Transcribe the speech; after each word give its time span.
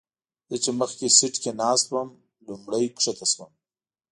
زه 0.49 0.55
چې 0.63 0.71
مخکې 0.79 1.07
سیټ 1.17 1.35
کې 1.43 1.51
ناست 1.61 1.87
وم 1.91 2.09
لومړی 2.47 2.83
ښکته 3.01 3.25
شوم. 3.31 3.51